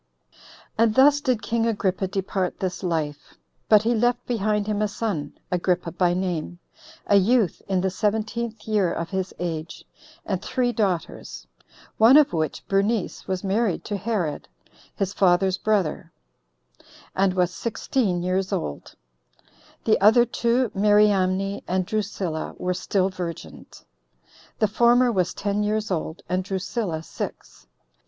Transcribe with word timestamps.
1. 0.77 0.87
And 0.87 0.95
thus 0.95 1.21
did 1.21 1.43
king 1.43 1.67
Agrippa 1.67 2.07
depart 2.07 2.59
this 2.59 2.81
life. 2.81 3.35
But 3.69 3.83
he 3.83 3.93
left 3.93 4.25
behind 4.25 4.65
him 4.65 4.81
a 4.81 4.87
son, 4.87 5.33
Agrippa 5.51 5.91
by 5.91 6.15
name, 6.15 6.57
a 7.05 7.17
youth 7.17 7.61
in 7.67 7.81
the 7.81 7.91
seventeenth 7.91 8.67
year 8.67 8.91
of 8.91 9.11
his 9.11 9.31
age, 9.37 9.85
and 10.25 10.41
three 10.41 10.71
daughters; 10.71 11.45
one 11.99 12.17
of 12.17 12.33
which, 12.33 12.67
Bernice, 12.67 13.27
was 13.27 13.43
married 13.43 13.85
to 13.85 13.95
Herod, 13.95 14.47
his 14.95 15.13
father's 15.13 15.59
brother, 15.59 16.11
and 17.15 17.35
was 17.35 17.53
sixteen 17.53 18.23
years 18.23 18.51
old; 18.51 18.95
the 19.83 20.01
other 20.01 20.25
two, 20.25 20.71
Mariamne 20.73 21.61
and 21.67 21.85
Drusilla, 21.85 22.55
were 22.57 22.73
still 22.73 23.09
virgins; 23.09 23.85
the 24.57 24.67
former 24.67 25.11
was 25.11 25.35
ten 25.35 25.61
years 25.61 25.91
old, 25.91 26.23
and 26.27 26.43
Drusilla 26.43 27.03
six. 27.03 27.67